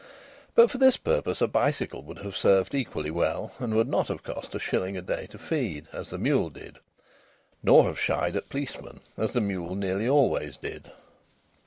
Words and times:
But 0.55 0.71
for 0.71 0.79
this 0.79 0.97
purpose 0.97 1.41
a 1.41 1.47
bicycle 1.47 2.01
would 2.05 2.17
have 2.25 2.35
served 2.35 2.73
equally 2.73 3.11
well, 3.11 3.53
and 3.59 3.75
would 3.75 3.87
not 3.87 4.07
have 4.07 4.23
cost 4.23 4.55
a 4.55 4.59
shilling 4.59 4.97
a 4.97 5.01
day 5.03 5.27
to 5.27 5.37
feed, 5.37 5.85
as 5.93 6.09
the 6.09 6.17
mule 6.17 6.49
did, 6.49 6.79
nor 7.61 7.83
have 7.83 7.99
shied 7.99 8.35
at 8.35 8.49
policemen, 8.49 9.01
as 9.15 9.33
the 9.33 9.41
mule 9.41 9.75
nearly 9.75 10.09
always 10.09 10.57
did. 10.57 10.91